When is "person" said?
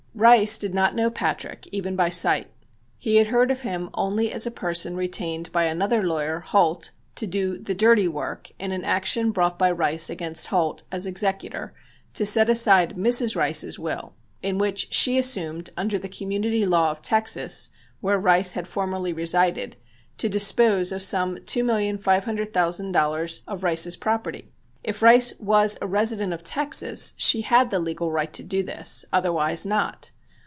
4.51-4.97